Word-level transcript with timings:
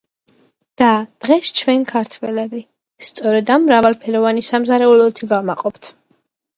და 0.81 0.87
დღეს, 1.25 1.51
ჩვენ 1.59 1.83
ქართველები 1.91 2.63
სწორედ 3.11 3.55
ამ 3.59 3.67
მრავალფეროვანი 3.69 4.49
სამზარეულოთი 4.53 5.35
ვამაყობთ. 5.37 5.97